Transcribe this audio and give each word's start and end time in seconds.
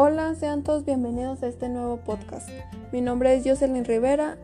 Hola, 0.00 0.36
sean 0.36 0.62
todos 0.62 0.84
bienvenidos 0.84 1.42
a 1.42 1.48
este 1.48 1.68
nuevo 1.68 1.96
podcast. 1.96 2.48
Mi 2.92 3.00
nombre 3.00 3.34
es 3.34 3.42
Jocelyn 3.44 3.84
Rivera 3.84 4.38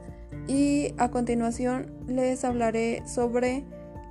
y 0.49 0.93
a 0.99 1.13
continuación 1.13 1.93
les 2.09 2.45
hablaré 2.45 3.07
sobre 3.07 3.65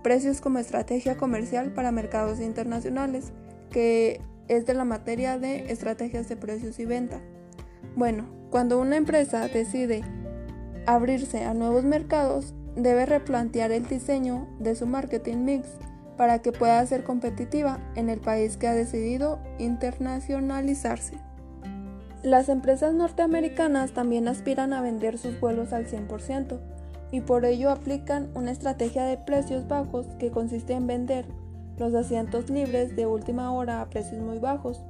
precios 0.03 0.40
como 0.40 0.60
estrategia 0.60 1.17
comercial 1.17 1.74
para 1.74 1.92
mercados 1.92 2.40
internacionales, 2.40 3.33
que 3.71 4.21
es 4.47 4.65
de 4.65 4.74
la 4.74 4.85
materia 4.85 5.37
de 5.37 5.69
estrategias 5.69 6.29
de 6.29 6.37
precios 6.37 6.79
y 6.79 6.85
venta. 6.85 7.19
Bueno, 7.97 8.23
cuando 8.49 8.79
una 8.79 8.96
empresa 8.96 9.49
decide 9.49 10.01
abrirse 10.85 11.44
a 11.44 11.53
nuevos 11.53 11.83
mercados, 11.83 12.53
debe 12.78 13.05
replantear 13.05 13.73
el 13.73 13.85
diseño 13.85 14.47
de 14.60 14.75
su 14.75 14.87
marketing 14.87 15.44
mix 15.44 15.67
para 16.16 16.41
que 16.41 16.53
pueda 16.53 16.85
ser 16.85 17.03
competitiva 17.03 17.80
en 17.95 18.09
el 18.09 18.21
país 18.21 18.55
que 18.55 18.70
ha 18.70 18.73
decidido 18.73 19.41
internacionalizarse. 19.60 21.18
Las 22.23 22.48
empresas 22.48 22.94
norteamericanas 22.94 23.91
también 23.91 24.30
aspiran 24.30 24.72
a 24.72 24.82
vender 24.82 25.18
sus 25.18 25.38
vuelos 25.41 25.73
al 25.73 25.88
100% 25.88 26.58
y 27.12 27.20
por 27.20 27.44
ello 27.44 27.70
aplican 27.70 28.30
una 28.34 28.52
estrategia 28.52 29.04
de 29.04 29.18
precios 29.18 29.68
bajos 29.68 30.05
que 30.20 30.32
consiste 30.32 30.72
en 30.72 30.88
vender 30.88 31.26
los 31.77 31.94
asientos 31.94 32.49
libres 32.49 32.96
de 32.96 33.08
última 33.08 33.52
hora 33.52 33.82
a 33.82 33.90
precios 33.90 34.22
muy 34.22 34.40
bajos. 34.40 34.82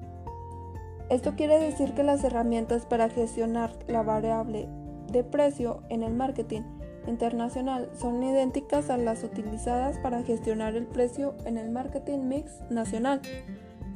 Esto 1.10 1.36
quiere 1.36 1.60
decir 1.60 1.94
que 1.94 2.04
las 2.04 2.24
herramientas 2.24 2.86
para 2.86 3.10
gestionar 3.10 3.72
la 3.88 4.04
variable 4.04 4.68
de 5.12 5.24
precio 5.24 5.82
en 5.90 6.04
el 6.04 6.14
marketing 6.14 6.62
internacional 7.08 7.90
son 8.00 8.22
idénticas 8.22 8.92
a 8.92 8.98
las 8.98 9.24
utilizadas 9.24 9.98
para 9.98 10.22
gestionar 10.22 10.76
el 10.76 10.86
precio 10.86 11.34
en 11.46 11.58
el 11.58 11.72
marketing 11.72 12.28
mix 12.28 12.62
nacional. 12.70 13.22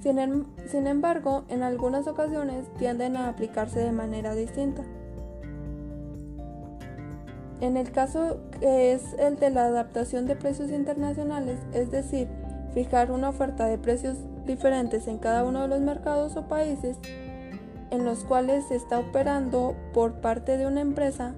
Em, 0.03 0.45
sin, 0.67 0.87
embargo, 0.87 1.43
en 1.49 1.63
algunas 1.63 2.07
ocasiones 2.07 2.65
tienden 2.77 3.17
a 3.17 3.29
aplicarse 3.29 3.79
de 3.79 3.91
manera 3.91 4.35
distinta. 4.35 4.83
En 7.59 7.75
el 7.75 7.91
caso 7.91 8.37
que 8.59 8.93
es 8.93 9.13
el 9.17 9.37
de 9.37 9.49
la 9.49 9.65
adaptación 9.65 10.27
de 10.27 10.35
precios 10.35 10.69
internacionales, 10.69 11.59
es 11.73 11.89
decir, 11.89 12.27
fijar 12.73 13.11
una 13.11 13.29
oferta 13.29 13.65
de 13.65 13.77
precios 13.77 14.17
diferentes 14.45 15.07
en 15.07 15.17
cada 15.17 15.43
uno 15.43 15.63
de 15.63 15.67
los 15.67 15.81
mercados 15.81 16.37
o 16.37 16.47
países 16.47 16.97
en 17.89 18.05
los 18.05 18.23
cuales 18.23 18.65
se 18.65 18.75
está 18.75 18.99
operando 18.99 19.75
por 19.93 20.15
parte 20.21 20.57
de 20.57 20.67
una 20.67 20.81
empresa, 20.81 21.33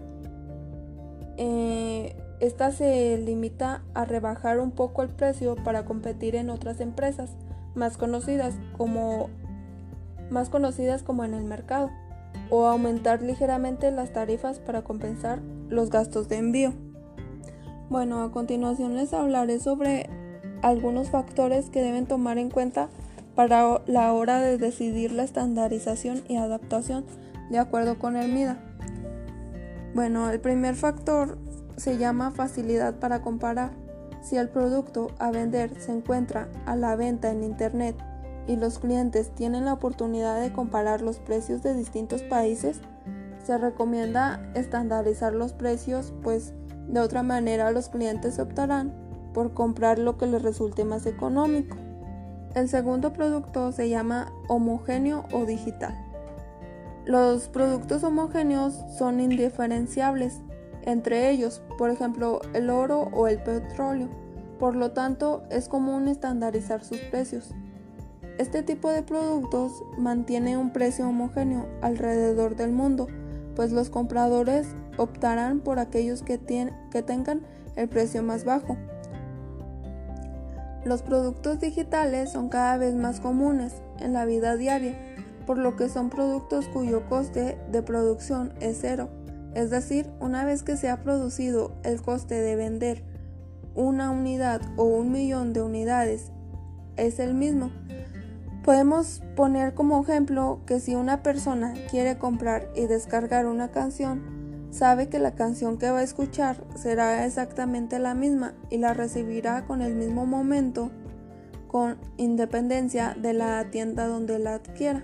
eh, 1.38 2.16
esta 2.40 2.72
se 2.72 3.18
limita 3.18 3.84
a 3.94 4.04
rebajar 4.06 4.60
un 4.60 4.72
poco 4.72 5.04
el 5.04 5.10
precio 5.10 5.56
para 5.56 5.86
competir 5.86 6.36
en 6.36 6.50
otras 6.50 6.82
empresas 6.82 7.32
más 7.76 7.98
conocidas 7.98 8.56
como 8.78 9.30
más 10.30 10.50
conocidas 10.50 11.02
como 11.02 11.24
en 11.24 11.34
el 11.34 11.44
mercado 11.44 11.90
o 12.50 12.66
aumentar 12.66 13.22
ligeramente 13.22 13.92
las 13.92 14.14
tarifas 14.14 14.60
para 14.60 14.84
compensar 14.84 15.40
los 15.70 15.90
gastos 15.90 16.30
de 16.30 16.38
envío. 16.38 16.74
Bueno, 17.90 18.22
a 18.22 18.32
continuación 18.32 18.96
les 18.96 19.14
hablaré 19.14 19.60
sobre 19.60 20.10
algunos 20.62 21.10
factores 21.10 21.70
que 21.70 21.82
deben 21.82 22.06
tomar 22.06 22.38
en 22.38 22.50
cuenta 22.50 22.90
para 23.36 23.82
la 23.88 24.14
hora 24.14 24.40
de 24.42 24.58
decidir 24.58 25.12
la 25.12 25.24
estandarización 25.24 26.24
y 26.28 26.36
adaptación 26.36 27.06
de 27.50 27.58
acuerdo 27.58 27.98
con 27.98 28.16
el 28.16 28.32
MIDA. 28.32 28.58
Bueno, 29.96 30.30
el 30.30 30.40
primer 30.40 30.76
factor 30.76 31.38
se 31.78 31.98
llama 31.98 32.32
facilidad 32.32 33.00
para 33.00 33.22
comparar. 33.22 33.72
Si 34.22 34.38
el 34.38 34.50
producto 34.50 35.12
a 35.18 35.32
vender 35.32 35.80
se 35.80 35.92
encuentra 35.92 36.50
a 36.66 36.76
la 36.76 36.96
venta 36.96 37.32
en 37.32 37.44
Internet 37.44 37.96
y 38.48 38.56
los 38.58 38.80
clientes 38.80 39.32
tienen 39.34 39.66
la 39.66 39.74
oportunidad 39.74 40.42
de 40.42 40.52
comparar 40.52 41.02
los 41.02 41.20
precios 41.20 41.64
de 41.64 41.74
distintos 41.74 42.22
países, 42.24 42.82
se 43.44 43.58
recomienda 43.58 44.42
estandarizar 44.56 45.34
los 45.34 45.54
precios, 45.54 46.14
pues 46.22 46.54
de 46.88 47.00
otra 47.00 47.24
manera 47.24 47.72
los 47.72 47.90
clientes 47.90 48.40
optarán 48.40 48.94
por 49.34 49.54
comprar 49.54 50.00
lo 50.00 50.18
que 50.18 50.28
les 50.28 50.42
resulte 50.42 50.84
más 50.84 51.06
económico. 51.06 51.78
El 52.56 52.68
segundo 52.68 53.14
producto 53.14 53.72
se 53.72 53.90
llama 53.90 54.34
homogéneo 54.48 55.26
o 55.32 55.46
digital. 55.46 55.94
Los 57.06 57.48
productos 57.48 58.04
homogéneos 58.04 58.84
son 58.98 59.20
indiferenciables 59.20 60.42
entre 60.84 61.30
ellos, 61.30 61.62
por 61.78 61.90
ejemplo, 61.90 62.42
el 62.54 62.70
oro 62.70 63.10
o 63.14 63.28
el 63.28 63.42
petróleo. 63.42 64.10
Por 64.60 64.76
lo 64.76 64.92
tanto, 64.92 65.44
es 65.50 65.70
común 65.70 66.08
estandarizar 66.08 66.84
sus 66.84 66.98
precios. 66.98 67.52
Este 68.38 68.62
tipo 68.64 68.90
de 68.90 69.04
productos 69.04 69.72
mantiene 69.98 70.58
un 70.58 70.72
precio 70.72 71.08
homogéneo 71.08 71.66
alrededor 71.82 72.56
del 72.56 72.72
mundo, 72.72 73.08
pues 73.56 73.72
los 73.72 73.90
compradores 73.90 74.68
optarán 74.98 75.60
por 75.62 75.80
aquellos 75.80 76.22
que, 76.22 76.38
tengan 76.38 77.42
el 77.76 77.90
precio 77.90 78.22
más 78.22 78.46
bajo. 78.46 78.78
Los 80.86 81.02
productos 81.02 81.60
digitales 81.60 82.32
son 82.32 82.50
cada 82.50 82.78
vez 82.78 82.96
más 82.96 83.20
comunes 83.20 83.74
en 84.00 84.14
la 84.14 84.26
vida 84.26 84.56
diaria, 84.56 84.98
por 85.46 85.58
lo 85.58 85.76
que 85.76 85.90
son 85.90 86.10
productos 86.10 86.68
cuyo 86.68 87.08
coste 87.10 87.58
de 87.72 87.82
producción 87.82 88.54
es 88.62 88.78
cero 88.82 89.10
es 89.56 89.70
decir, 89.70 90.10
una 90.20 90.46
vez 90.46 90.64
que 90.64 90.78
se 90.78 90.90
ha 90.90 91.02
producido 91.02 91.72
el 91.84 92.02
coste 92.02 92.36
de 92.36 92.56
vender 92.56 93.04
una 93.76 94.12
unidad 94.12 94.62
o 94.76 94.84
un 94.84 95.12
millón 95.12 95.54
de 95.54 95.62
unidades 95.62 96.32
es 96.98 97.20
el 97.20 97.34
mismo. 97.34 97.72
Podemos 98.64 99.22
poner 99.36 99.74
como 99.74 100.02
ejemplo 100.04 100.60
que 100.66 100.80
si 100.80 100.96
una 100.96 101.24
persona 101.24 101.74
quiere 101.90 102.18
comprar 102.18 102.68
y 102.76 102.86
descargar 102.88 103.46
una 103.46 103.70
canción, 103.70 104.68
sabe 104.70 105.10
que 105.10 105.18
la 105.18 105.32
canción 105.32 105.78
que 105.78 105.90
va 105.90 106.00
a 106.00 106.04
escuchar 106.04 106.64
será 106.76 107.26
exactamente 107.26 108.00
la 108.00 108.14
misma 108.14 108.54
y 108.70 108.78
la 108.78 108.94
recibirá 108.94 109.66
con 109.66 109.82
el 109.82 109.96
mismo 109.96 110.26
momento 110.26 110.92
con 111.68 111.98
independencia 112.18 113.16
de 113.20 113.34
la 113.34 113.70
tienda 113.70 114.08
donde 114.08 114.40
la 114.40 114.56
adquiera. 114.56 115.04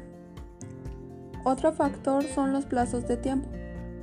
Otro 1.44 1.74
factor 1.74 2.24
son 2.24 2.54
los 2.54 2.66
plazos 2.66 3.08
de 3.08 3.18
tiempo. 3.18 3.48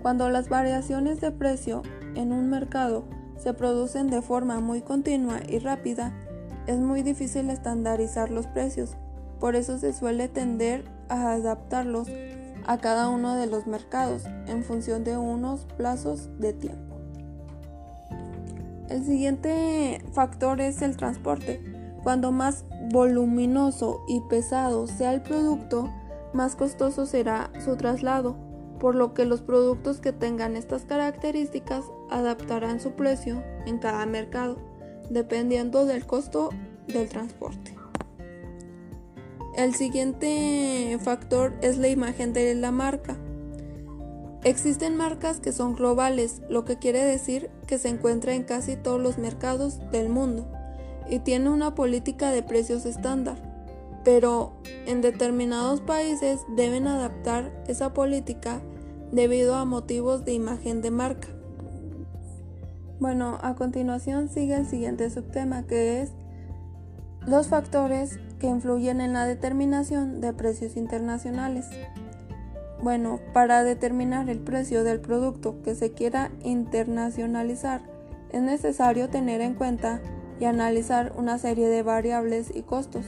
Cuando 0.01 0.31
las 0.31 0.49
variaciones 0.49 1.21
de 1.21 1.33
precio 1.33 1.83
en 2.15 2.33
un 2.33 2.49
mercado 2.49 3.05
se 3.43 3.55
producen 3.55 4.09
de 4.09 4.23
forma 4.23 4.61
muy 4.61 4.83
continua 4.83 5.41
y 5.49 5.59
rápida, 5.59 6.13
es 6.67 6.79
muy 6.79 7.03
difícil 7.03 7.51
estandarizar 7.51 8.31
los 8.31 8.47
precios, 8.47 8.97
por 9.41 9.57
eso 9.57 9.79
se 9.79 9.93
suele 9.93 10.29
tender 10.29 10.85
a 11.09 11.33
adaptarlos 11.33 12.09
a 12.67 12.79
cada 12.79 13.09
uno 13.09 13.35
de 13.35 13.49
los 13.49 13.67
mercados 13.67 14.25
en 14.47 14.63
función 14.63 15.03
de 15.03 15.17
unos 15.17 15.67
plazos 15.77 16.31
de 16.39 16.53
tiempo. 16.53 16.97
El 18.89 19.05
siguiente 19.05 20.05
factor 20.13 20.61
es 20.61 20.83
el 20.83 20.97
transporte. 20.97 21.61
Cuando 22.05 22.31
más 22.31 22.65
voluminoso 22.91 24.03
y 24.07 24.21
pesado 24.29 24.87
sea 24.87 25.15
el 25.15 25.23
producto, 25.23 25.91
más 26.33 26.57
costoso 26.57 27.07
será 27.07 27.51
su 27.65 27.77
traslado 27.77 28.37
por 28.83 28.97
lo 28.97 29.15
que 29.15 29.27
los 29.27 29.43
productos 29.43 30.01
que 30.01 30.11
tengan 30.11 30.57
estas 30.57 30.83
características 30.83 31.85
adaptarán 32.11 32.81
su 32.81 32.95
precio 32.95 33.41
en 33.65 33.79
cada 33.79 34.05
mercado, 34.07 34.57
dependiendo 35.09 35.87
del 35.87 36.05
costo 36.05 36.51
del 36.89 37.09
transporte. 37.09 37.77
El 39.57 39.77
siguiente 39.77 40.99
factor 41.01 41.55
es 41.63 41.79
la 41.79 41.87
imagen 41.87 42.33
de 42.33 42.57
la 42.57 42.73
marca. 42.73 43.17
Existen 44.43 44.97
marcas 44.97 45.39
que 45.39 45.53
son 45.53 45.77
globales, 45.77 46.43
lo 46.49 46.65
que 46.65 46.79
quiere 46.81 47.05
decir 47.05 47.51
que 47.69 47.79
se 47.79 47.89
encuentra 47.89 48.35
en 48.35 48.43
casi 48.43 48.75
todos 48.75 49.01
los 49.01 49.17
mercados 49.17 49.79
del 49.93 50.09
mundo 50.09 50.51
y 51.09 51.21
tiene 51.21 51.51
una 51.51 51.77
política 51.77 52.33
de 52.33 52.43
precios 52.43 52.85
estándar, 52.85 53.37
pero 54.03 54.55
en 54.87 55.03
determinados 55.03 55.81
países 55.81 56.41
deben 56.57 56.89
adaptar 56.89 57.53
esa 57.69 57.95
política 57.95 58.61
debido 59.13 59.55
a 59.55 59.65
motivos 59.65 60.25
de 60.25 60.33
imagen 60.33 60.83
de 60.83 60.91
marca. 60.91 61.29
Bueno, 62.99 63.39
a 63.43 63.55
continuación 63.55 64.29
sigue 64.29 64.57
el 64.57 64.67
siguiente 64.67 65.11
subtema 65.11 65.65
que 65.65 66.03
es 66.03 66.13
los 67.27 67.49
factores 67.49 68.19
que 68.41 68.49
influyen 68.49 69.01
en 69.01 69.13
la 69.13 69.27
determinación 69.27 70.21
de 70.21 70.33
precios 70.33 70.77
internacionales. 70.77 71.67
Bueno, 72.83 73.21
para 73.33 73.63
determinar 73.63 74.29
el 74.29 74.41
precio 74.41 74.83
del 74.83 75.01
producto 75.01 75.63
que 75.63 75.75
se 75.75 75.93
quiera 75.93 76.33
internacionalizar 76.43 77.83
es 78.33 78.43
necesario 78.43 79.09
tener 79.09 79.41
en 79.41 79.55
cuenta 79.55 80.01
y 80.41 80.47
analizar 80.47 81.13
una 81.17 81.39
serie 81.39 81.69
de 81.69 81.83
variables 81.83 82.51
y 82.55 82.63
costos. 82.63 83.05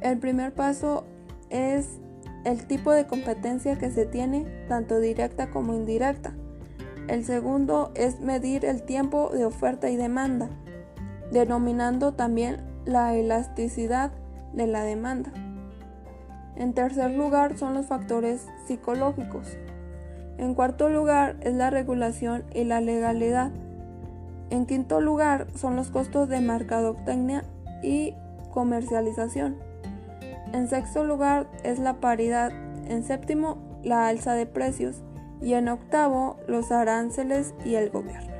El 0.00 0.18
primer 0.18 0.52
paso 0.54 1.04
es 1.50 2.00
el 2.44 2.66
tipo 2.66 2.92
de 2.92 3.06
competencia 3.06 3.76
que 3.76 3.90
se 3.90 4.06
tiene, 4.06 4.46
tanto 4.68 5.00
directa 5.00 5.50
como 5.50 5.74
indirecta. 5.74 6.34
El 7.08 7.24
segundo 7.24 7.90
es 7.94 8.20
medir 8.20 8.64
el 8.64 8.82
tiempo 8.82 9.30
de 9.30 9.44
oferta 9.44 9.90
y 9.90 9.96
demanda, 9.96 10.48
denominando 11.30 12.12
también 12.12 12.62
la 12.84 13.14
elasticidad 13.14 14.12
de 14.52 14.66
la 14.66 14.84
demanda. 14.84 15.32
En 16.56 16.72
tercer 16.72 17.10
lugar 17.10 17.58
son 17.58 17.74
los 17.74 17.86
factores 17.86 18.46
psicológicos. 18.66 19.56
En 20.38 20.54
cuarto 20.54 20.88
lugar 20.88 21.36
es 21.40 21.54
la 21.54 21.70
regulación 21.70 22.44
y 22.54 22.64
la 22.64 22.80
legalidad. 22.80 23.50
En 24.50 24.66
quinto 24.66 25.00
lugar 25.00 25.46
son 25.56 25.76
los 25.76 25.90
costos 25.90 26.28
de 26.28 26.40
mercadotecnia 26.40 27.44
y 27.82 28.14
comercialización. 28.52 29.56
En 30.54 30.68
sexto 30.68 31.02
lugar 31.02 31.48
es 31.64 31.80
la 31.80 31.94
paridad. 31.94 32.52
En 32.86 33.02
séptimo, 33.02 33.58
la 33.82 34.06
alza 34.06 34.34
de 34.34 34.46
precios. 34.46 35.02
Y 35.42 35.54
en 35.54 35.68
octavo, 35.68 36.36
los 36.46 36.70
aranceles 36.70 37.54
y 37.64 37.74
el 37.74 37.90
gobierno. 37.90 38.32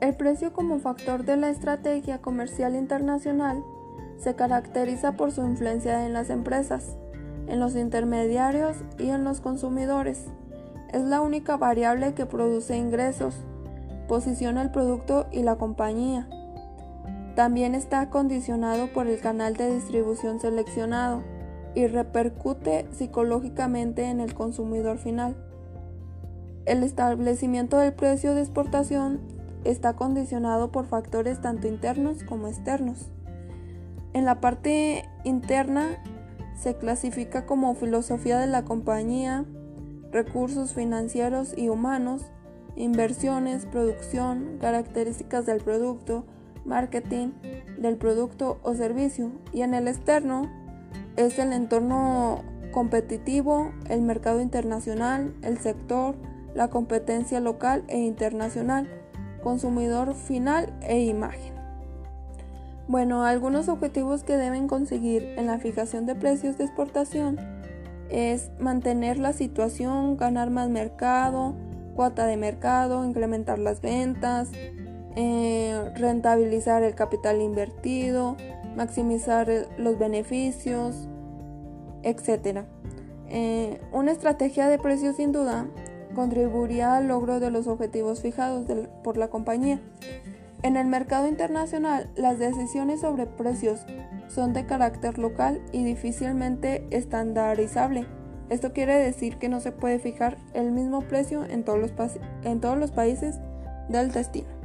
El 0.00 0.16
precio 0.16 0.54
como 0.54 0.78
factor 0.78 1.26
de 1.26 1.36
la 1.36 1.50
estrategia 1.50 2.22
comercial 2.22 2.76
internacional 2.76 3.62
se 4.16 4.34
caracteriza 4.34 5.12
por 5.18 5.32
su 5.32 5.42
influencia 5.42 6.06
en 6.06 6.14
las 6.14 6.30
empresas, 6.30 6.96
en 7.46 7.60
los 7.60 7.76
intermediarios 7.76 8.78
y 8.98 9.10
en 9.10 9.22
los 9.22 9.42
consumidores. 9.42 10.28
Es 10.94 11.02
la 11.02 11.20
única 11.20 11.58
variable 11.58 12.14
que 12.14 12.24
produce 12.24 12.74
ingresos, 12.78 13.34
posiciona 14.08 14.62
el 14.62 14.70
producto 14.70 15.26
y 15.30 15.42
la 15.42 15.56
compañía. 15.56 16.26
También 17.38 17.76
está 17.76 18.10
condicionado 18.10 18.88
por 18.88 19.06
el 19.06 19.20
canal 19.20 19.54
de 19.54 19.72
distribución 19.72 20.40
seleccionado 20.40 21.22
y 21.76 21.86
repercute 21.86 22.88
psicológicamente 22.90 24.06
en 24.06 24.18
el 24.18 24.34
consumidor 24.34 24.98
final. 24.98 25.36
El 26.66 26.82
establecimiento 26.82 27.78
del 27.78 27.92
precio 27.92 28.34
de 28.34 28.40
exportación 28.40 29.20
está 29.62 29.92
condicionado 29.92 30.72
por 30.72 30.86
factores 30.86 31.40
tanto 31.40 31.68
internos 31.68 32.24
como 32.24 32.48
externos. 32.48 33.08
En 34.14 34.24
la 34.24 34.40
parte 34.40 35.08
interna 35.22 36.02
se 36.60 36.74
clasifica 36.74 37.46
como 37.46 37.76
filosofía 37.76 38.40
de 38.40 38.48
la 38.48 38.64
compañía, 38.64 39.44
recursos 40.10 40.74
financieros 40.74 41.54
y 41.56 41.68
humanos, 41.68 42.32
inversiones, 42.74 43.64
producción, 43.64 44.58
características 44.60 45.46
del 45.46 45.60
producto, 45.60 46.24
marketing 46.64 47.32
del 47.78 47.96
producto 47.96 48.58
o 48.62 48.74
servicio. 48.74 49.30
Y 49.52 49.62
en 49.62 49.74
el 49.74 49.88
externo 49.88 50.50
es 51.16 51.38
el 51.38 51.52
entorno 51.52 52.42
competitivo, 52.72 53.72
el 53.88 54.02
mercado 54.02 54.40
internacional, 54.40 55.34
el 55.42 55.58
sector, 55.58 56.14
la 56.54 56.68
competencia 56.68 57.40
local 57.40 57.84
e 57.88 57.98
internacional, 57.98 58.88
consumidor 59.42 60.14
final 60.14 60.72
e 60.82 61.00
imagen. 61.00 61.54
Bueno, 62.88 63.24
algunos 63.24 63.68
objetivos 63.68 64.24
que 64.24 64.36
deben 64.36 64.66
conseguir 64.66 65.22
en 65.36 65.46
la 65.46 65.58
fijación 65.58 66.06
de 66.06 66.14
precios 66.14 66.56
de 66.56 66.64
exportación 66.64 67.38
es 68.08 68.50
mantener 68.58 69.18
la 69.18 69.32
situación, 69.34 70.16
ganar 70.16 70.50
más 70.50 70.70
mercado, 70.70 71.54
cuota 71.94 72.26
de 72.26 72.36
mercado, 72.36 73.04
incrementar 73.04 73.58
las 73.58 73.82
ventas, 73.82 74.50
eh, 75.20 75.90
rentabilizar 75.96 76.84
el 76.84 76.94
capital 76.94 77.42
invertido, 77.42 78.36
maximizar 78.76 79.48
los 79.76 79.98
beneficios, 79.98 81.08
etc. 82.04 82.60
Eh, 83.26 83.80
una 83.90 84.12
estrategia 84.12 84.68
de 84.68 84.78
precios 84.78 85.16
sin 85.16 85.32
duda 85.32 85.66
contribuiría 86.14 86.96
al 86.96 87.08
logro 87.08 87.40
de 87.40 87.50
los 87.50 87.66
objetivos 87.66 88.22
fijados 88.22 88.66
por 89.02 89.16
la 89.16 89.26
compañía. 89.26 89.80
En 90.62 90.76
el 90.76 90.86
mercado 90.86 91.26
internacional, 91.26 92.08
las 92.14 92.38
decisiones 92.38 93.00
sobre 93.00 93.26
precios 93.26 93.80
son 94.28 94.52
de 94.52 94.66
carácter 94.66 95.18
local 95.18 95.60
y 95.72 95.82
difícilmente 95.82 96.86
estandarizable. 96.90 98.06
Esto 98.50 98.72
quiere 98.72 98.94
decir 98.94 99.38
que 99.38 99.48
no 99.48 99.58
se 99.58 99.72
puede 99.72 99.98
fijar 99.98 100.38
el 100.54 100.70
mismo 100.70 101.00
precio 101.00 101.44
en 101.44 101.64
todos 101.64 101.80
los 102.78 102.90
países 102.92 103.40
del 103.88 104.12
destino. 104.12 104.57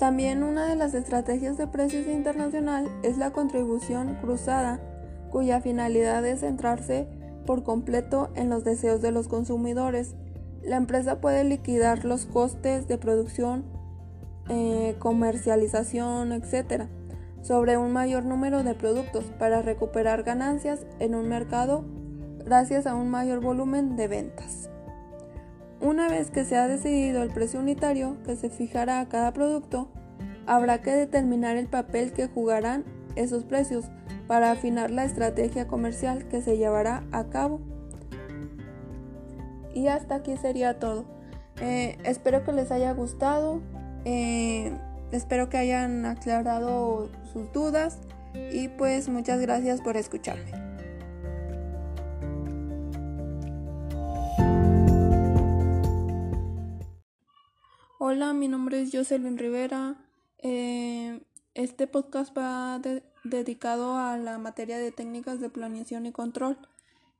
También 0.00 0.42
una 0.42 0.66
de 0.66 0.76
las 0.76 0.94
estrategias 0.94 1.58
de 1.58 1.66
precios 1.66 2.06
internacional 2.06 2.88
es 3.02 3.18
la 3.18 3.32
contribución 3.32 4.16
cruzada, 4.22 4.80
cuya 5.30 5.60
finalidad 5.60 6.24
es 6.24 6.40
centrarse 6.40 7.06
por 7.44 7.64
completo 7.64 8.30
en 8.34 8.48
los 8.48 8.64
deseos 8.64 9.02
de 9.02 9.12
los 9.12 9.28
consumidores. 9.28 10.14
La 10.62 10.76
empresa 10.76 11.20
puede 11.20 11.44
liquidar 11.44 12.06
los 12.06 12.24
costes 12.24 12.88
de 12.88 12.96
producción 12.96 13.66
eh, 14.48 14.96
comercialización, 14.98 16.32
etc., 16.32 16.84
sobre 17.42 17.76
un 17.76 17.92
mayor 17.92 18.24
número 18.24 18.62
de 18.62 18.74
productos 18.74 19.24
para 19.38 19.60
recuperar 19.60 20.22
ganancias 20.22 20.80
en 20.98 21.14
un 21.14 21.28
mercado 21.28 21.84
gracias 22.46 22.86
a 22.86 22.94
un 22.94 23.10
mayor 23.10 23.40
volumen 23.40 23.96
de 23.96 24.08
ventas. 24.08 24.69
Una 25.80 26.08
vez 26.08 26.30
que 26.30 26.44
se 26.44 26.56
ha 26.56 26.68
decidido 26.68 27.22
el 27.22 27.30
precio 27.30 27.58
unitario 27.58 28.18
que 28.24 28.36
se 28.36 28.50
fijará 28.50 29.00
a 29.00 29.08
cada 29.08 29.32
producto, 29.32 29.88
habrá 30.46 30.82
que 30.82 30.90
determinar 30.90 31.56
el 31.56 31.68
papel 31.68 32.12
que 32.12 32.28
jugarán 32.28 32.84
esos 33.16 33.44
precios 33.44 33.86
para 34.26 34.50
afinar 34.50 34.90
la 34.90 35.04
estrategia 35.04 35.66
comercial 35.66 36.28
que 36.28 36.42
se 36.42 36.58
llevará 36.58 37.04
a 37.12 37.24
cabo. 37.24 37.60
Y 39.74 39.86
hasta 39.88 40.16
aquí 40.16 40.36
sería 40.36 40.78
todo. 40.78 41.06
Eh, 41.62 41.96
espero 42.04 42.44
que 42.44 42.52
les 42.52 42.70
haya 42.70 42.92
gustado. 42.92 43.62
Eh, 44.04 44.72
espero 45.12 45.48
que 45.48 45.56
hayan 45.56 46.04
aclarado 46.04 47.08
sus 47.32 47.50
dudas 47.52 47.98
y 48.52 48.68
pues 48.68 49.08
muchas 49.08 49.40
gracias 49.40 49.80
por 49.80 49.96
escucharme. 49.96 50.59
Hola, 58.12 58.32
mi 58.32 58.48
nombre 58.48 58.82
es 58.82 58.90
Jocelyn 58.92 59.38
Rivera. 59.38 59.94
Eh, 60.38 61.20
este 61.54 61.86
podcast 61.86 62.36
va 62.36 62.80
dedicado 63.22 63.96
a 63.98 64.16
la 64.16 64.36
materia 64.36 64.78
de 64.78 64.90
técnicas 64.90 65.38
de 65.38 65.48
planeación 65.48 66.06
y 66.06 66.10
control. 66.10 66.58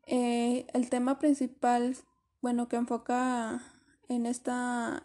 Eh, 0.09 0.67
el 0.75 0.91
tema 0.91 1.21
principal, 1.21 1.97
bueno, 2.43 2.67
que 2.67 2.75
enfoca 2.75 3.63
en 4.09 4.27
esta, 4.27 5.05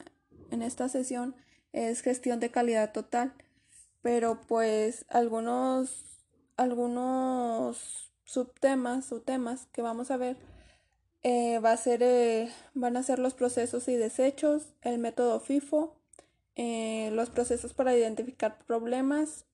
en 0.50 0.64
esta 0.64 0.90
sesión 0.90 1.36
es 1.72 2.02
gestión 2.02 2.40
de 2.40 2.50
calidad 2.50 2.92
total, 2.92 3.36
pero 4.02 4.42
pues 4.42 5.06
algunos, 5.08 6.04
algunos 6.58 8.12
subtemas 8.24 9.12
o 9.12 9.22
temas 9.22 9.68
que 9.68 9.84
vamos 9.84 10.10
a 10.10 10.18
ver 10.18 10.55
eh, 11.27 11.58
va 11.58 11.72
a 11.72 11.77
ser, 11.77 12.03
eh, 12.03 12.51
van 12.75 12.98
a 12.98 13.01
ser 13.01 13.17
los 13.17 13.34
procesos 13.34 13.88
y 13.88 13.96
desechos, 13.96 14.67
el 14.84 15.00
método 15.00 15.39
FIFO, 15.39 15.96
eh, 16.55 17.10
los 17.13 17.32
procesos 17.32 17.74
para 17.74 17.98
identificar 17.98 18.60
problemas, 18.67 19.46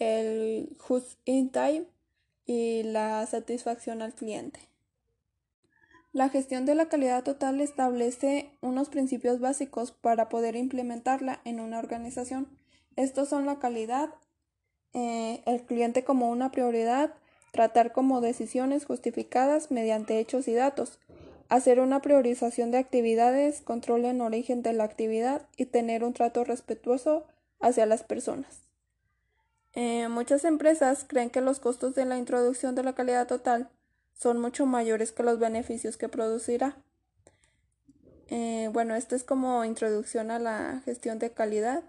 el 0.00 0.76
Just 0.80 1.20
in 1.24 1.50
Time 1.50 1.84
y 2.46 2.82
la 2.82 3.24
satisfacción 3.26 4.02
al 4.02 4.12
cliente. 4.12 4.58
La 6.12 6.30
gestión 6.30 6.66
de 6.66 6.74
la 6.74 6.88
calidad 6.88 7.22
total 7.22 7.60
establece 7.60 8.50
unos 8.60 8.88
principios 8.88 9.38
básicos 9.38 9.92
para 9.92 10.28
poder 10.28 10.56
implementarla 10.56 11.40
en 11.44 11.60
una 11.60 11.78
organización. 11.78 12.48
Estos 12.96 13.28
son 13.28 13.46
la 13.46 13.60
calidad, 13.60 14.10
el 14.92 15.62
cliente 15.64 16.02
como 16.02 16.28
una 16.28 16.50
prioridad, 16.50 17.14
tratar 17.54 17.92
como 17.92 18.20
decisiones 18.20 18.84
justificadas 18.84 19.70
mediante 19.70 20.18
hechos 20.18 20.48
y 20.48 20.54
datos, 20.54 20.98
hacer 21.48 21.80
una 21.80 22.00
priorización 22.00 22.70
de 22.70 22.78
actividades, 22.78 23.60
control 23.60 24.04
en 24.04 24.20
origen 24.20 24.62
de 24.62 24.72
la 24.72 24.84
actividad 24.84 25.42
y 25.56 25.66
tener 25.66 26.04
un 26.04 26.12
trato 26.12 26.44
respetuoso 26.44 27.24
hacia 27.60 27.86
las 27.86 28.02
personas. 28.02 28.64
Eh, 29.74 30.08
muchas 30.08 30.44
empresas 30.44 31.04
creen 31.06 31.30
que 31.30 31.40
los 31.40 31.58
costos 31.60 31.94
de 31.94 32.04
la 32.04 32.16
introducción 32.16 32.74
de 32.74 32.84
la 32.84 32.94
calidad 32.94 33.26
total 33.26 33.70
son 34.14 34.40
mucho 34.40 34.66
mayores 34.66 35.12
que 35.12 35.24
los 35.24 35.38
beneficios 35.38 35.96
que 35.96 36.08
producirá. 36.08 36.76
Eh, 38.28 38.70
bueno, 38.72 38.94
esto 38.94 39.16
es 39.16 39.24
como 39.24 39.64
introducción 39.64 40.30
a 40.30 40.38
la 40.38 40.80
gestión 40.84 41.18
de 41.18 41.32
calidad 41.32 41.82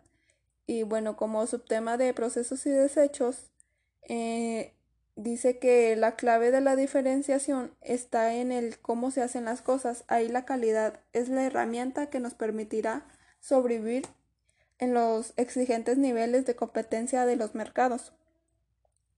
y 0.67 0.83
bueno, 0.83 1.15
como 1.15 1.45
subtema 1.45 1.97
de 1.97 2.13
procesos 2.13 2.65
y 2.65 2.71
desechos, 2.71 3.51
eh, 4.09 4.74
dice 5.15 5.59
que 5.59 5.95
la 5.95 6.15
clave 6.15 6.51
de 6.51 6.61
la 6.61 6.75
diferenciación 6.75 7.75
está 7.81 8.33
en 8.35 8.51
el 8.51 8.79
cómo 8.79 9.11
se 9.11 9.21
hacen 9.21 9.45
las 9.45 9.61
cosas. 9.61 10.03
Ahí 10.07 10.27
la 10.27 10.45
calidad 10.45 10.99
es 11.13 11.29
la 11.29 11.43
herramienta 11.43 12.09
que 12.09 12.19
nos 12.19 12.33
permitirá 12.33 13.05
sobrevivir 13.39 14.05
en 14.77 14.93
los 14.93 15.33
exigentes 15.37 15.97
niveles 15.97 16.45
de 16.45 16.55
competencia 16.55 17.25
de 17.25 17.35
los 17.35 17.55
mercados. 17.55 18.13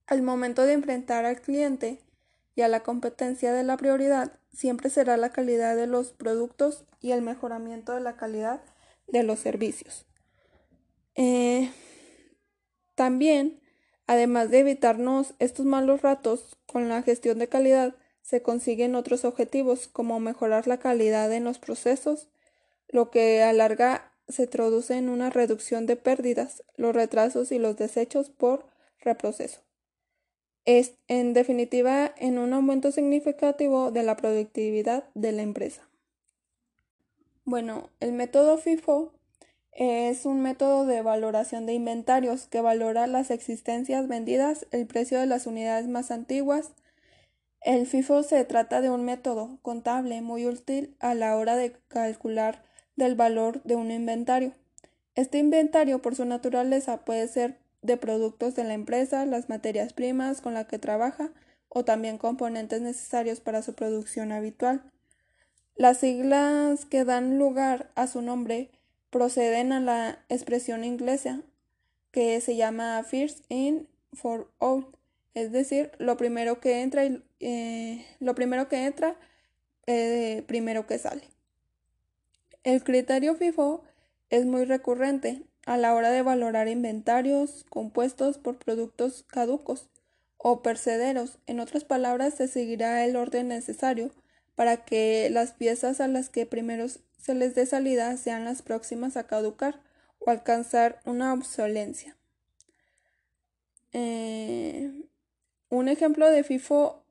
Al 0.05 0.21
momento 0.21 0.63
de 0.63 0.73
enfrentar 0.73 1.25
al 1.25 1.41
cliente, 1.41 1.99
y 2.57 2.63
a 2.63 2.67
la 2.67 2.81
competencia 2.81 3.53
de 3.53 3.63
la 3.63 3.77
prioridad 3.77 4.31
siempre 4.51 4.89
será 4.89 5.15
la 5.15 5.31
calidad 5.31 5.75
de 5.75 5.85
los 5.85 6.11
productos 6.11 6.85
y 6.99 7.11
el 7.11 7.21
mejoramiento 7.21 7.93
de 7.93 8.01
la 8.01 8.17
calidad 8.17 8.61
de 9.07 9.21
los 9.21 9.39
servicios. 9.39 10.07
Eh, 11.13 11.71
también 12.95 13.61
Además 14.07 14.49
de 14.49 14.59
evitarnos 14.59 15.33
estos 15.39 15.65
malos 15.65 16.01
ratos, 16.01 16.57
con 16.65 16.87
la 16.87 17.03
gestión 17.03 17.39
de 17.39 17.49
calidad 17.49 17.95
se 18.21 18.41
consiguen 18.41 18.95
otros 18.95 19.25
objetivos 19.25 19.87
como 19.87 20.19
mejorar 20.19 20.67
la 20.67 20.79
calidad 20.79 21.31
en 21.31 21.43
los 21.43 21.59
procesos, 21.59 22.29
lo 22.87 23.11
que 23.11 23.43
a 23.43 23.53
larga 23.53 24.13
se 24.27 24.47
traduce 24.47 24.97
en 24.97 25.09
una 25.09 25.29
reducción 25.29 25.85
de 25.85 25.97
pérdidas, 25.97 26.63
los 26.75 26.95
retrasos 26.95 27.51
y 27.51 27.59
los 27.59 27.77
desechos 27.77 28.29
por 28.29 28.65
reproceso. 28.99 29.61
Es, 30.65 30.95
en 31.07 31.33
definitiva, 31.33 32.13
en 32.17 32.37
un 32.37 32.53
aumento 32.53 32.91
significativo 32.91 33.91
de 33.91 34.03
la 34.03 34.17
productividad 34.17 35.05
de 35.13 35.31
la 35.31 35.41
empresa. 35.41 35.87
Bueno, 37.45 37.89
el 38.01 38.11
método 38.11 38.57
FIFO 38.57 39.13
es 39.77 40.25
un 40.25 40.41
método 40.41 40.87
de 40.87 41.03
valoración 41.03 41.67
de 41.67 41.73
inventarios 41.75 42.47
que 42.47 42.61
valora 42.61 43.05
las 43.05 43.29
existencias 43.29 44.07
vendidas, 44.07 44.65
el 44.71 44.87
precio 44.87 45.19
de 45.19 45.27
las 45.27 45.45
unidades 45.45 45.87
más 45.87 46.09
antiguas. 46.09 46.71
El 47.61 47.85
FIFO 47.85 48.23
se 48.23 48.43
trata 48.43 48.81
de 48.81 48.89
un 48.89 49.05
método 49.05 49.59
contable 49.61 50.19
muy 50.21 50.47
útil 50.47 50.95
a 50.99 51.13
la 51.13 51.37
hora 51.37 51.55
de 51.55 51.73
calcular 51.89 52.63
del 52.95 53.13
valor 53.13 53.61
de 53.65 53.75
un 53.75 53.91
inventario. 53.91 54.53
Este 55.13 55.37
inventario, 55.37 56.01
por 56.01 56.15
su 56.15 56.25
naturaleza, 56.25 57.05
puede 57.05 57.27
ser 57.27 57.59
de 57.83 57.97
productos 57.97 58.55
de 58.55 58.63
la 58.63 58.73
empresa, 58.73 59.27
las 59.27 59.47
materias 59.47 59.93
primas 59.93 60.41
con 60.41 60.55
las 60.55 60.65
que 60.65 60.79
trabaja 60.79 61.29
o 61.69 61.85
también 61.85 62.17
componentes 62.17 62.81
necesarios 62.81 63.41
para 63.41 63.61
su 63.61 63.75
producción 63.75 64.31
habitual. 64.31 64.91
Las 65.75 65.99
siglas 65.99 66.85
que 66.85 67.05
dan 67.05 67.37
lugar 67.37 67.91
a 67.93 68.07
su 68.07 68.23
nombre 68.23 68.71
proceden 69.09 69.71
a 69.71 69.79
la 69.79 70.19
expresión 70.29 70.83
inglesa 70.83 71.41
que 72.11 72.39
se 72.41 72.55
llama 72.55 73.03
first 73.03 73.45
in 73.49 73.87
for 74.13 74.49
out, 74.59 74.95
es 75.33 75.51
decir, 75.51 75.91
lo 75.99 76.17
primero 76.17 76.59
que 76.59 76.81
entra 76.81 77.05
y 77.05 77.23
eh, 77.39 78.05
lo 78.19 78.33
primero 78.35 78.67
que 78.67 78.85
entra 78.85 79.15
eh, 79.85 80.43
primero 80.47 80.87
que 80.87 80.97
sale. 80.97 81.23
El 82.63 82.83
criterio 82.83 83.35
FIFO 83.35 83.83
es 84.29 84.45
muy 84.45 84.65
recurrente 84.65 85.43
a 85.65 85.77
la 85.77 85.93
hora 85.93 86.11
de 86.11 86.21
valorar 86.21 86.67
inventarios 86.67 87.65
compuestos 87.69 88.37
por 88.37 88.57
productos 88.57 89.23
caducos 89.23 89.89
o 90.37 90.61
percederos. 90.61 91.39
En 91.45 91.59
otras 91.59 91.83
palabras, 91.83 92.35
se 92.35 92.47
seguirá 92.47 93.05
el 93.05 93.15
orden 93.15 93.47
necesario 93.47 94.11
para 94.55 94.83
que 94.83 95.29
las 95.29 95.53
piezas 95.53 96.01
a 96.01 96.07
las 96.07 96.29
que 96.29 96.45
primero 96.45 96.85
se 97.17 97.33
les 97.33 97.55
dé 97.55 97.65
salida 97.65 98.15
sean 98.17 98.45
las 98.45 98.61
próximas 98.61 99.17
a 99.17 99.27
caducar 99.27 99.81
o 100.19 100.29
alcanzar 100.29 101.01
una 101.05 101.33
obsolencia. 101.33 102.17
Eh, 103.93 104.91
un 105.69 105.89
ejemplo 105.89 106.29
de 106.29 106.43
FIFO 106.43 107.03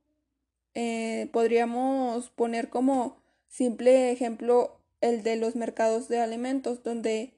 eh, 0.74 1.28
podríamos 1.32 2.30
poner 2.30 2.68
como 2.68 3.22
simple 3.48 4.12
ejemplo 4.12 4.80
el 5.00 5.22
de 5.22 5.36
los 5.36 5.56
mercados 5.56 6.08
de 6.08 6.20
alimentos, 6.20 6.82
donde, 6.82 7.34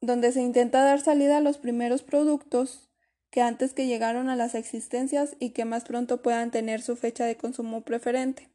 donde 0.00 0.32
se 0.32 0.40
intenta 0.40 0.82
dar 0.82 1.00
salida 1.00 1.38
a 1.38 1.40
los 1.40 1.58
primeros 1.58 2.02
productos 2.02 2.88
que 3.30 3.42
antes 3.42 3.74
que 3.74 3.86
llegaron 3.86 4.28
a 4.28 4.36
las 4.36 4.54
existencias 4.54 5.36
y 5.40 5.50
que 5.50 5.64
más 5.64 5.84
pronto 5.84 6.22
puedan 6.22 6.50
tener 6.50 6.82
su 6.82 6.96
fecha 6.96 7.24
de 7.24 7.36
consumo 7.36 7.82
preferente. 7.82 8.53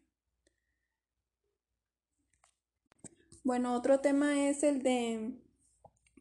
Bueno, 3.49 3.73
otro 3.73 3.99
tema 3.99 4.47
es 4.47 4.61
el 4.61 4.83
de 4.83 5.31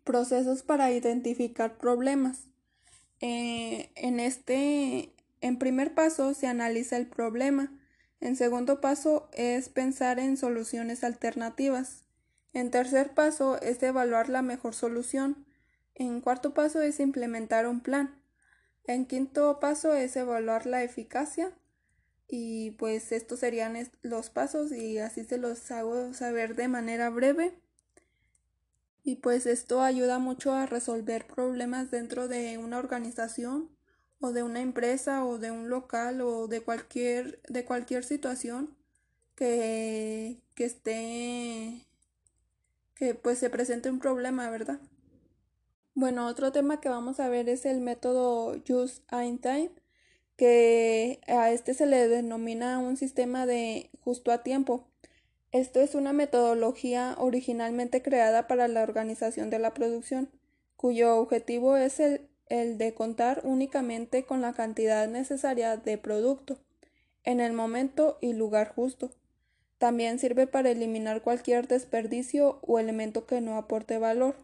procesos 0.03 0.63
para 0.63 0.91
identificar 0.93 1.77
problemas. 1.77 2.47
Eh, 3.21 3.91
en 3.97 4.19
este, 4.19 5.13
en 5.43 5.59
primer 5.59 5.93
paso 5.93 6.33
se 6.33 6.47
analiza 6.47 6.97
el 6.97 7.07
problema 7.07 7.71
en 8.23 8.35
segundo 8.35 8.81
paso 8.81 9.29
es 9.35 9.69
pensar 9.69 10.19
en 10.19 10.39
soluciones 10.39 11.05
alternativas. 11.05 12.07
En 12.55 12.71
tercer 12.71 13.13
paso 13.13 13.61
es 13.61 13.83
evaluar 13.83 14.31
la 14.31 14.41
mejor 14.41 14.75
solución. 14.75 15.45
En 15.95 16.23
cuarto 16.23 16.55
paso 16.55 16.81
es 16.81 16.99
implementar 16.99 17.67
un 17.67 17.81
plan. 17.81 18.23
En 18.85 19.05
quinto 19.05 19.61
paso 19.61 19.93
es 19.93 20.17
evaluar 20.17 20.65
la 20.65 20.83
eficacia. 20.83 21.53
Y 22.29 22.73
pues 22.73 23.11
estos 23.13 23.41
serían 23.41 23.77
los 24.03 24.31
pasos 24.31 24.71
y 24.73 24.99
así 24.99 25.25
se 25.25 25.39
los 25.39 25.71
hago 25.71 26.13
saber 26.13 26.55
de 26.57 26.69
manera 26.69 27.11
breve. 27.11 27.55
Y 29.03 29.17
pues 29.17 29.47
esto 29.47 29.81
ayuda 29.81 30.19
mucho 30.19 30.53
a 30.53 30.67
resolver 30.67 31.27
problemas 31.27 31.91
dentro 31.91 32.29
de 32.29 32.59
una 32.59 32.79
organización 32.79 33.71
o 34.21 34.33
de 34.33 34.43
una 34.43 34.61
empresa 34.61 35.25
o 35.25 35.39
de 35.39 35.51
un 35.51 35.71
local 35.71 36.21
o 36.21 36.49
de 36.49 36.61
cualquier, 36.61 37.41
de 37.49 37.65
cualquier 37.65 38.05
situación 38.05 38.77
que, 39.35 40.43
que 40.55 40.65
esté, 40.65 41.87
que 42.95 43.15
pues 43.15 43.39
se 43.39 43.51
presente 43.51 43.91
un 43.91 44.01
problema, 44.01 44.51
¿verdad? 44.51 44.81
Bueno, 45.95 46.27
otro 46.27 46.53
tema 46.53 46.81
que 46.81 46.89
vamos 46.89 47.19
a 47.21 47.29
ver 47.29 47.49
es 47.49 47.65
el 47.65 47.81
método 47.81 48.57
Use 48.69 49.03
in 49.25 49.39
Time, 49.39 49.71
que 50.39 51.21
a 51.27 51.51
este 51.51 51.75
se 51.75 51.85
le 51.85 52.09
denomina 52.09 52.79
un 52.79 52.97
sistema 52.97 53.45
de 53.45 53.91
justo 54.01 54.33
a 54.33 54.43
tiempo. 54.43 54.87
Esto 55.53 55.83
es 55.83 55.95
una 55.95 56.15
metodología 56.15 57.15
originalmente 57.19 58.01
creada 58.01 58.47
para 58.47 58.69
la 58.69 58.83
organización 58.83 59.51
de 59.51 59.59
la 59.59 59.75
producción, 59.75 60.31
cuyo 60.77 61.19
objetivo 61.19 61.77
es 61.77 62.01
el 62.01 62.29
el 62.49 62.79
de 62.79 62.95
contar 62.95 63.41
únicamente 63.45 64.25
con 64.25 64.41
la 64.41 64.53
cantidad 64.53 65.09
necesaria 65.09 65.77
de 65.77 65.99
producto 65.99 66.59
en 67.25 67.41
el 67.41 67.53
momento 67.53 68.19
y 68.21 68.33
lugar 68.33 68.73
justo. 68.75 69.11
También 69.79 70.19
sirve 70.19 70.47
para 70.47 70.71
eliminar 70.71 71.23
cualquier 71.23 71.69
desperdicio 71.69 72.59
o 72.63 72.79
elemento 72.79 73.27
que 73.27 73.41
no 73.41 73.57
aporte 73.57 73.99
valor. 73.99 74.37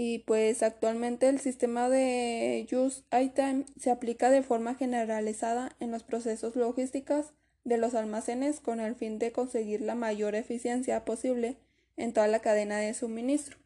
Y 0.00 0.20
pues 0.20 0.62
actualmente 0.62 1.28
el 1.28 1.40
sistema 1.40 1.88
de 1.88 2.64
Use 2.70 3.02
Item 3.10 3.64
se 3.80 3.90
aplica 3.90 4.30
de 4.30 4.44
forma 4.44 4.76
generalizada 4.76 5.74
en 5.80 5.90
los 5.90 6.04
procesos 6.04 6.54
logísticos 6.54 7.32
de 7.64 7.78
los 7.78 7.96
almacenes 7.96 8.60
con 8.60 8.78
el 8.78 8.94
fin 8.94 9.18
de 9.18 9.32
conseguir 9.32 9.80
la 9.80 9.96
mayor 9.96 10.36
eficiencia 10.36 11.04
posible 11.04 11.56
en 11.96 12.12
toda 12.12 12.28
la 12.28 12.38
cadena 12.38 12.78
de 12.78 12.94
suministro. 12.94 13.58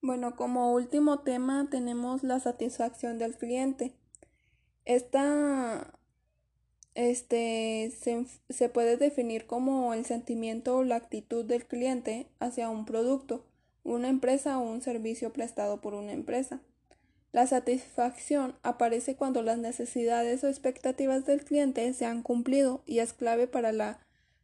Bueno, 0.00 0.34
como 0.34 0.72
último 0.72 1.20
tema 1.20 1.68
tenemos 1.70 2.24
la 2.24 2.40
satisfacción 2.40 3.18
del 3.18 3.36
cliente. 3.36 3.94
Esta 4.86 6.00
este, 6.96 7.92
se, 7.96 8.26
se, 8.48 8.68
puede 8.70 8.96
definir 8.96 9.46
como 9.46 9.94
el 9.94 10.04
sentimiento 10.04 10.78
o 10.78 10.82
la 10.82 10.96
actitud 10.96 11.44
del 11.44 11.64
cliente 11.64 12.26
hacia 12.40 12.68
un 12.70 12.86
producto, 12.86 13.46
una 13.84 14.08
empresa 14.08 14.58
o 14.58 14.62
un 14.62 14.82
servicio 14.82 15.32
prestado 15.32 15.80
por 15.80 15.94
una 15.94 16.12
empresa. 16.12 16.60
La 17.32 17.46
satisfacción 17.46 18.54
aparece 18.62 19.16
cuando 19.16 19.42
las 19.42 19.58
necesidades 19.58 20.44
o 20.44 20.48
expectativas 20.48 21.24
del 21.24 21.44
cliente 21.44 21.92
se 21.94 22.04
han 22.04 22.22
cumplido 22.22 22.82
y 22.86 22.98
es 22.98 23.14
clave 23.14 23.46
para 23.46 23.72
la 23.72 24.00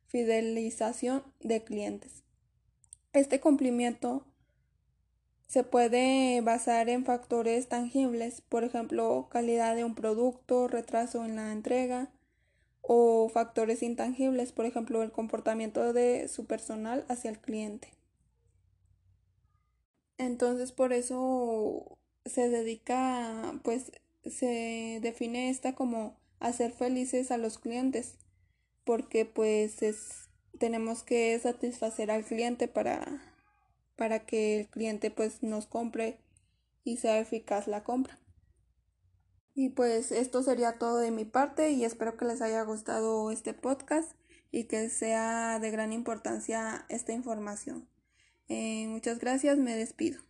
fidelización 0.07 1.23
de 1.40 1.62
clientes. 1.62 2.23
Este 3.12 3.40
cumplimiento 3.40 4.25
se 5.47 5.64
puede 5.64 6.40
basar 6.40 6.88
en 6.88 7.04
factores 7.04 7.68
tangibles, 7.68 8.42
por 8.42 8.64
ejemplo, 8.64 9.28
calidad 9.30 9.76
de 9.76 9.85
un 9.85 9.95
producto, 9.95 10.68
retraso 10.68 11.25
en 11.25 11.37
la 11.37 11.52
entrega, 11.52 12.11
o 12.80 13.28
factores 13.28 13.83
intangibles, 13.83 14.52
por 14.52 14.64
ejemplo, 14.64 15.02
el 15.02 15.12
comportamiento 15.12 15.92
de 15.92 16.26
su 16.28 16.47
personal 16.47 17.04
hacia 17.09 17.30
el 17.30 17.38
cliente. 17.38 17.98
Entonces, 20.18 20.72
por 20.72 20.92
eso 20.92 21.98
se 22.26 22.48
dedica, 22.48 23.60
pues, 23.64 23.92
se 24.25 24.98
define 25.00 25.50
esta 25.50 25.75
como 25.75 26.18
hacer 26.40 26.72
felices 26.72 27.30
a 27.30 27.38
los 27.38 27.58
clientes, 27.58 28.18
porque 28.84 29.25
pues 29.25 29.82
es, 29.82 30.28
tenemos 30.58 31.02
que 31.02 31.38
satisfacer 31.38 32.10
al 32.10 32.25
cliente 32.25 32.68
para 32.68 33.28
para 33.98 34.25
que 34.25 34.60
el 34.60 34.68
cliente 34.68 35.10
pues 35.10 35.42
nos 35.42 35.66
compre 35.66 36.20
y 36.84 36.98
sea 36.98 37.18
eficaz 37.18 37.66
la 37.66 37.82
compra. 37.82 38.18
Y 39.54 39.70
pues 39.70 40.12
esto 40.12 40.40
sería 40.44 40.78
todo 40.78 40.98
de 40.98 41.10
mi 41.10 41.25
parte 41.25 41.72
y 41.72 41.84
espero 41.84 42.16
que 42.16 42.25
les 42.25 42.40
haya 42.40 42.62
gustado 42.62 43.32
este 43.32 43.54
podcast 43.54 44.12
y 44.52 44.64
que 44.64 44.88
sea 44.88 45.58
de 45.58 45.72
gran 45.72 45.92
importancia 45.92 46.87
esta 46.88 47.12
información. 47.12 47.88
Eh, 48.49 48.87
muchas 48.88 49.19
gracias, 49.19 49.59
me 49.59 49.75
despido. 49.75 50.21